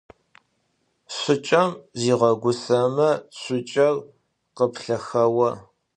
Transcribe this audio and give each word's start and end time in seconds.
Шыкӏэм 1.15 1.69
зигъэгусэмэ 2.01 3.09
цукӏэр 3.39 3.95
къыплъэхэо. 4.55 5.49